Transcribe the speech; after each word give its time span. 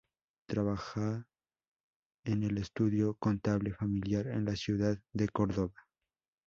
Trabaja 0.47 1.27
en 2.25 2.41
el 2.41 2.57
estudio 2.57 3.17
contable 3.19 3.71
familiar 3.75 4.25
en 4.29 4.45
la 4.45 4.55
ciudad 4.55 4.97
de 5.13 5.29
Córdoba. 5.29 5.75